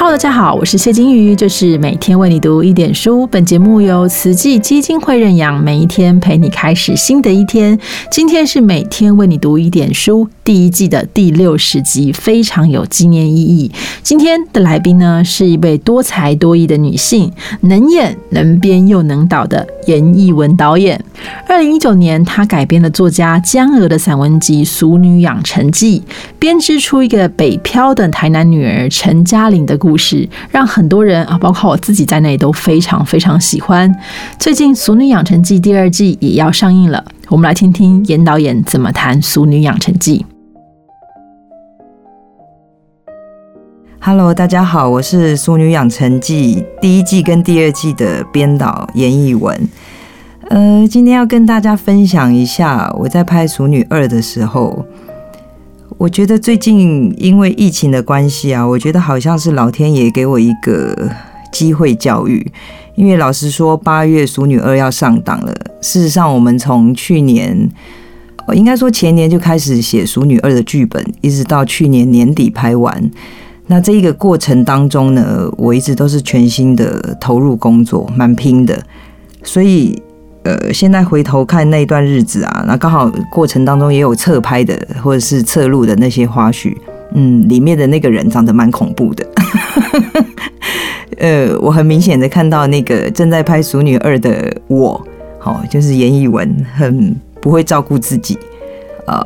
[0.00, 3.26] 哈喽大家好，我是谢金鱼，就是每天为你读一点书。
[3.26, 7.78] 本节目由慈济基金会认养，每一天陪你开始新的一天。
[8.10, 13.70] 今天是每天为你读一点书第一季的第六十集，非常有纪念意义。
[14.02, 17.30] 今天的来宾呢，是一位多才多艺的女性，
[17.60, 20.98] 能演能编又能导的严艺文导演。
[21.46, 26.00] 二零一九年，她改编了作家江娥的散文集《俗女养成记》，
[26.38, 29.90] 编织出一个北漂的台南女儿陈嘉玲的故。
[29.90, 33.92] 故事让很多人啊，包括我自己在内都非常非常喜欢。
[34.38, 40.24] 最近《俗女养成记》第二季也要上映了，我们来听听严导演怎么谈《俗女养成记》。
[44.02, 49.68] Hello，大家好，我是《淑女养成记》第一季跟第二季的编导严艺文。
[50.48, 54.86] 呃，今天要跟大家分享一下我在拍《淑女二》的时候。
[55.98, 61.10] 我觉得最近因为疫情的关系啊，我觉得好像是老天爷给我一个
[61.52, 62.50] 机会教育。
[62.94, 65.52] 因为老实说，八月《熟女二》要上档了。
[65.82, 67.68] 事实上，我们从去年，
[68.54, 73.10] 应该说前年就开始写《熟女二》的剧本，一直到去年年底拍完。
[73.70, 78.76] 那这一个过程当中呢，我一直都是全心的投入工作，蛮拼的。
[79.44, 80.02] 所以。
[80.42, 86.74] 呃，现在回头看那段日子啊，那刚好过程当中也有侧拍的或者是侧录的那些花絮，
[87.12, 89.28] 嗯，里面的那个人长得蛮恐怖的。
[91.20, 94.98] 呃，我很明显的看到那个正在拍《熟女二》的我，
[95.38, 98.38] 好，就是严艺文，很不会照顾自己，
[99.06, 99.22] 呃，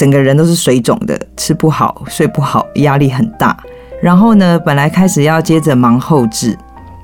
[0.00, 3.54] 整个人都是水肿的，吃不好，睡不好，压力很大。
[4.00, 6.56] 然后呢，本来开始要接着忙后置，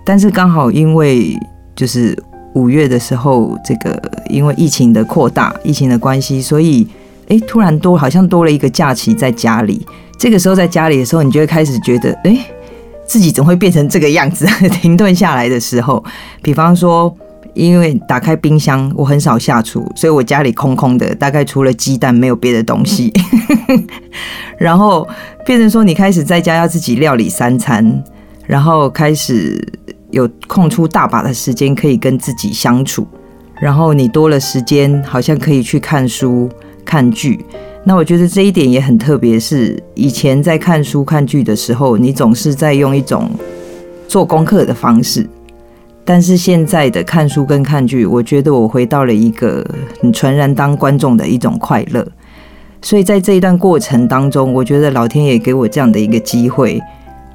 [0.02, 1.38] 但是刚好因为
[1.74, 2.16] 就是。
[2.54, 6.88] 五月的时候，这个因为疫情的扩大，疫情的关系，所以
[7.28, 9.86] 哎，突然多好像多了一个假期在家里。
[10.18, 12.34] 这个时候在家里的时候，你就会开始觉得，哎，
[13.06, 14.46] 自己怎么会变成这个样子？
[14.70, 16.02] 停顿下来的时候，
[16.40, 17.14] 比方说，
[17.56, 23.12] 因为打开冰箱，我很少下厨，所以我家里空空的，大概除了鸡蛋没有别的东西。
[24.58, 25.08] 然后
[25.44, 28.04] 变成说，你开始在家要自己料理三餐，
[28.46, 29.60] 然后开始。
[30.12, 33.06] 有空出大把的时间可以跟自己相处，
[33.60, 36.48] 然后你多了时间，好像可以去看书、
[36.84, 37.44] 看剧。
[37.84, 43.28] 那我觉得这一点也很特别，是以前在看书、看剧的时候，你总是在用一种
[44.06, 45.28] 做功课的方式，
[46.06, 49.66] 但是现在的看书跟看剧，我觉得我回到了一个
[50.00, 52.06] 很纯然当观众的一种快乐。
[52.80, 56.80] 所以在这一段过程当中，我觉得老天爷给我这样的一个机会，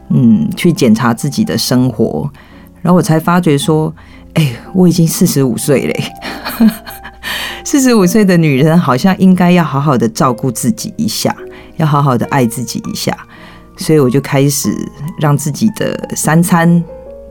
[0.08, 2.32] 嗯，去检查自己的生活。
[2.82, 3.94] 然后我才发觉说，
[4.36, 6.04] 哎，我已经四十五岁嘞，
[7.66, 11.36] 四十五岁的女人好像应该要好好的照顾自己一下，
[11.76, 13.16] 要好好的爱自己一下，
[13.76, 14.70] 所以我就开始
[15.20, 16.82] 让自己的三餐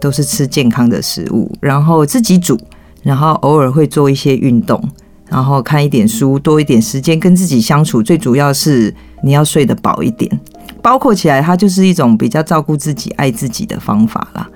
[0.01, 2.59] 都是吃健康的食物，然后自己煮，
[3.03, 4.83] 然后偶尔会做一些运动，
[5.29, 10.41] 然后看一点书，多一点时间跟自己相处，最主要是你要睡得饱一点，
[10.83, 14.49] 包括起来它就是一种比较照顾自己、爱自己的方法啦。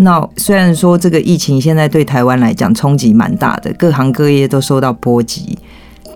[0.00, 5.58] 那虽然说这个疫情现在对台湾来讲冲击蛮大的，各行各业都受到波及，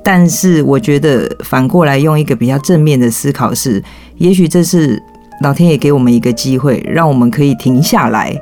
[0.04, 3.82] 但是我觉得反过来用一个比较正面的思考是，
[4.19, 5.03] 也许这是
[5.41, 8.32] 老天爷给我们一个机会，让我们可以停下来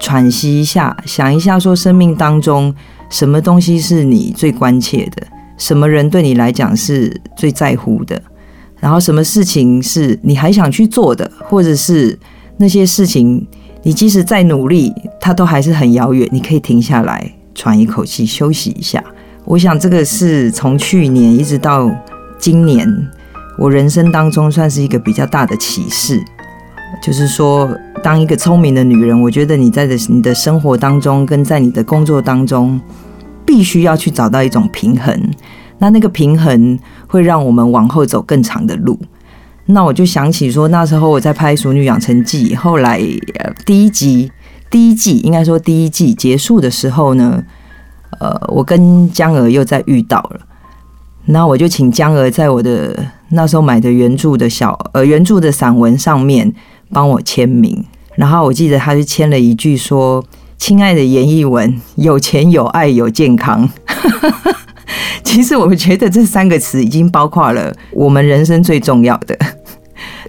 [0.00, 2.74] 喘息一下，想一下说生命当中
[3.10, 5.26] 什么东西是你最关切的，
[5.56, 8.20] 什么人对你来讲是最在乎的，
[8.80, 12.18] 然后什么事情是你还想去做的，或者是
[12.56, 13.46] 那些事情。
[13.82, 16.28] 你即使再努力，它都还是很遥远。
[16.32, 19.00] 你可以停下来喘一口气，休息一下。
[19.44, 21.88] 我想这个是从去年一直到
[22.36, 22.84] 今年，
[23.56, 26.20] 我人生当中算是一个比较大的启示。
[27.00, 27.70] 就是说，
[28.06, 32.80] 当一个聪明的女人，我觉得你在的你的生活当中，跟在你的工作当中，
[33.44, 35.20] 必须要去找到一种平衡。
[35.78, 36.78] 那那个平衡
[37.08, 38.96] 会让我们往后走更长的路。
[39.64, 43.00] 那我就想起说，那时候我在拍《熟女养成记》，后来
[43.64, 44.30] 第一集、
[44.70, 47.42] 第一季应该说第一季结束的时候呢，
[48.20, 50.40] 呃，我跟江娥又再遇到了，
[51.24, 56.54] 那我就请江娥在我的那时候买的原著的小呃原著的散文上面
[56.92, 57.84] 帮我签名，
[58.16, 60.24] 然后我记得他就签了一句说
[60.58, 63.68] ：“亲爱的严艺文，有钱有爱有健康。”
[65.22, 69.36] 其实我觉得这三个词已经包括了我们人生最重要的。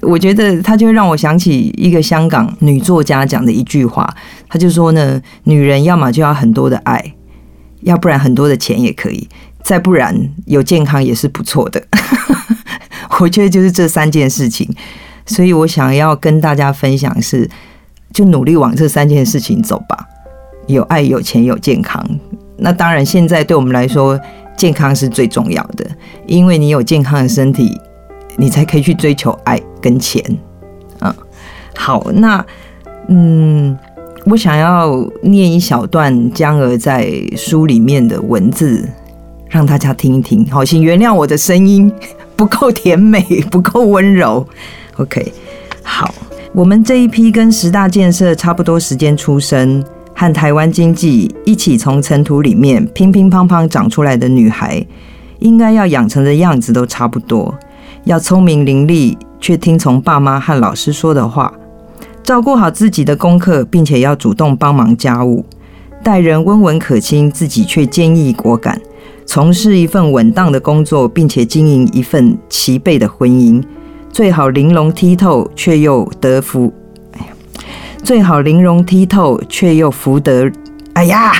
[0.02, 4.08] 我觉得他就让我想起一个香港女作家讲的一句话，
[4.48, 7.14] 他就说呢：女人要么就要很多的爱，
[7.82, 9.28] 要不然很多的钱也可以，
[9.64, 11.82] 再不然有健康也是不错的。
[13.20, 14.70] 我觉得就是这三件事情，
[15.26, 17.50] 所以我想要跟大家分享是，
[18.14, 20.08] 就努力往这三件事情走吧。
[20.68, 22.06] 有爱、有钱、有健康。
[22.58, 24.20] 那当然，现在对我们来说，
[24.58, 25.86] 健康是最重要的，
[26.26, 27.80] 因为你有健康的身体，
[28.36, 30.22] 你才可以去追求爱跟钱。
[31.00, 31.14] 嗯，
[31.76, 32.44] 好，那
[33.08, 33.78] 嗯，
[34.26, 38.90] 我想要念一小段江儿在书里面的文字，
[39.48, 40.46] 让大家听一听。
[40.50, 41.90] 好，请原谅我的声音
[42.36, 43.22] 不够甜美，
[43.52, 44.46] 不够温柔。
[44.98, 45.32] OK，
[45.84, 46.14] 好，
[46.58, 49.84] 我们这一批跟十大建设差不多时间出生。
[50.16, 54.84] 和台湾经济一起从尘土里面乒乒乓乓长出来的女孩，
[55.38, 57.54] 应该要养成的样子都差不多：
[58.06, 61.54] 要聪明伶俐，却听从爸妈和老师说的话；
[62.24, 65.46] 照顾好自己的功课，并且要主动帮忙家务；
[66.04, 68.76] 待人温文可亲，自己却坚毅果敢；
[69.28, 73.62] 从事一份稳当的工作，并且经营一份齐备的婚姻；
[74.12, 76.74] 最好玲珑剔透，却又得福。
[78.04, 80.50] 最好玲珑剔透，却又福德。
[80.94, 81.32] 哎呀，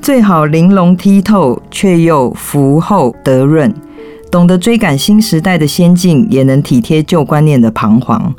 [0.00, 3.72] 最好玲珑剔透，却又福厚德 润，
[4.30, 8.34] 懂得追赶新时代的先进，也能体贴旧观念的彷徨。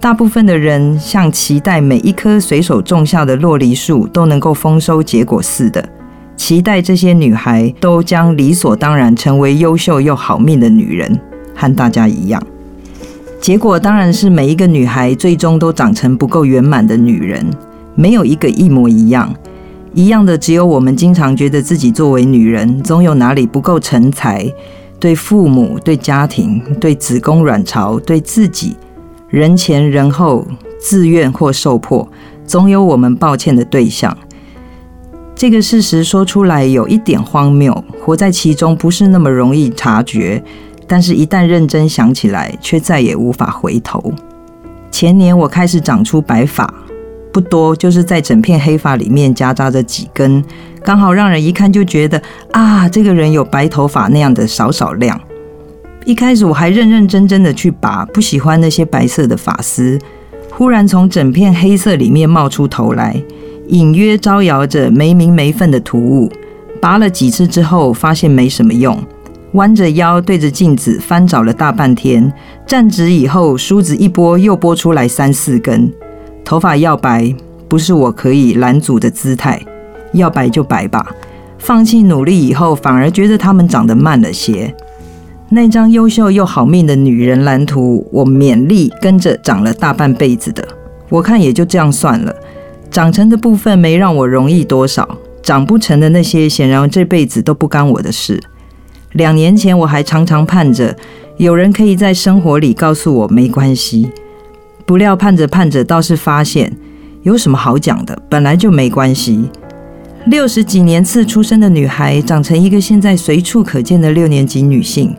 [0.00, 5.86] 大部分的人像期待每一棵随手种下的洛梨树都能够丰收结果似的，
[6.36, 11.20] 期待这些女孩都将理所当然成为优秀又好命的女人，
[11.56, 12.40] 和大家一样。
[13.40, 17.44] 结果当然是每一个女孩最终都长成不够圆满的女人，
[17.94, 19.34] 没有一个一模一样。
[19.94, 24.46] 一样的只有我们经常觉得自己作为女人，总有哪里不够成才，
[25.00, 28.76] 对父母、对家庭、对子宫卵巢、对自己，
[29.28, 30.46] 人前人后，
[30.78, 32.06] 自愿或受迫，
[32.46, 34.14] 总有我们抱歉的对象。
[35.34, 40.42] 这个事实说出来有一点荒谬，活在其中不是那么容易察觉。
[40.86, 44.12] 但是，一旦认真想起来，却再也无法回头。
[44.90, 46.72] 前年我开始长出白发，
[47.32, 50.42] 不多，就是在整片黑发里面夹杂着几根，
[50.84, 52.22] 刚好让人一看就觉得
[52.52, 55.20] 啊，这个人有白头发那样的少少量。
[56.04, 59.98] 一开始我还认认真真的去拔，不喜欢那些白色的发丝，
[60.52, 63.20] 忽然从整片黑色里面冒出头来，
[63.66, 66.30] 隐约招摇着没名没分的突兀。
[66.80, 68.96] 拔了几次之后，发现没什么用。
[69.52, 72.32] 弯着腰对着镜子翻找了大半天，
[72.66, 75.90] 站直以后，梳子一拨又拨出来三四根，
[76.44, 77.34] 头发要白
[77.68, 79.60] 不是我可以拦阻的姿态，
[80.12, 81.06] 要白就白吧。
[81.58, 84.74] 放弃努力以后，反而觉得他们长得慢了些。
[85.48, 90.66] 那张优秀又好命的女人蓝图，我勉力跟着长了大半辈子的，
[91.08, 92.34] 我看也就这样算了。
[92.90, 98.42] 长成的部分没让我容易多少，长不成的那些，显然这辈子都不干我的事。
[99.12, 100.94] 两年前，我还常常盼着
[101.36, 104.10] 有人可以在生活里告诉我没关系。
[104.84, 106.72] 不料盼着盼着，倒是发现
[107.22, 109.50] 有什么好讲的，本来就没关系。
[110.26, 115.16] 六十几年次出生的女孩，长成一个现在随处可见的六年级女性，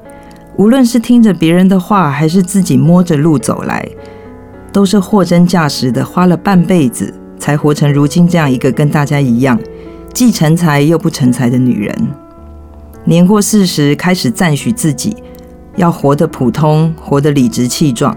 [0.57, 3.87] 无论是听着别人的话，还是自己摸着路走来，
[4.71, 9.57] 都是货真价实的，花了半辈子才活成如今这样一个跟大家一样，
[10.13, 11.95] 既成才又不成才的女人。
[13.07, 15.15] 年过四十，开始赞许自己
[15.77, 18.15] 要活得普通，活得理直气壮。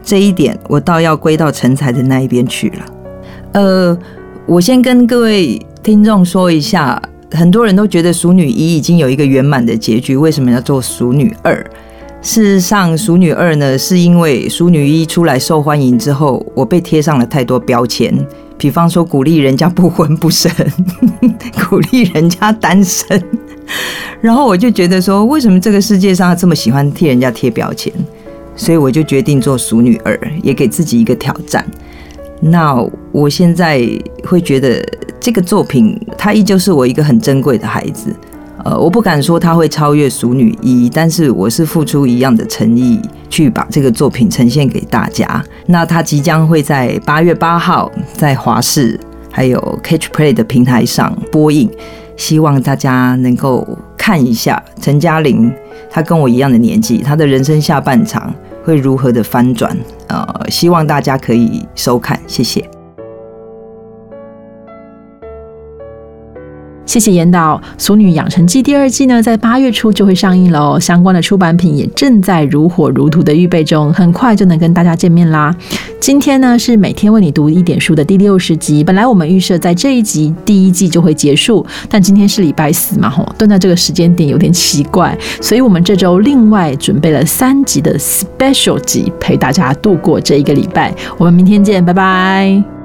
[0.00, 2.84] 这一点，我倒要归到成才的那一边去了。
[3.54, 3.98] 呃，
[4.46, 11.54] 我先跟各位听众说一下，很多人都觉得《熟女一》已经有一个圆满的结局，为什么要做《熟女二》？
[12.24, 18.16] 事实上，《熟女二》呢，是因为《熟女一》出来受欢迎之后，我被贴上了太多标签，
[18.56, 20.50] 比方说鼓励人家不婚不生，
[21.68, 23.22] 鼓励人家单身。
[24.20, 27.92] 然后我就觉得说，为什么这个世界上这么喜欢替人家贴标签？
[28.54, 31.66] 所以我就决定做熟女儿，也给自己一个挑战。
[32.40, 32.76] 那
[33.10, 33.88] 我现在
[34.24, 34.84] 会觉得
[35.18, 38.14] 这个作品，它依旧是我一个很珍贵的孩子。
[38.64, 45.44] 呃，我不敢说他会超越熟女一，但是我是付出一样的诚意去把这个作品呈现给大家。
[45.66, 48.98] 那他即将会在八月八号在华视
[49.30, 51.70] 还有 Catch Play 的平台上播映。
[52.14, 53.66] 希望大家能够
[53.96, 55.50] 看一下陈嘉玲，
[55.90, 59.76] 她跟我一样的年纪，她的人生下半场会如何的翻转？
[60.08, 62.71] 呃，希望大家可以收看，谢谢。
[66.84, 70.78] 谢谢严导，《俗女养成记》第二季呢，在八月初就会上映喽。
[70.78, 75.54] 相关的出版品也正在如火如荼的预备中，很快就能跟大家见面啦。
[76.00, 78.82] 今天呢是每天为你读一点书的第六十集。
[78.84, 90.92] 本来我们预设在这一集第一季就会结束，但今天是礼拜四嘛，吼，蹲在这个时间点有点奇怪，所以我们这周另外准备了三集的 special 集，陪大家度过这一个礼拜。
[91.16, 92.81] 我们明天见，拜拜。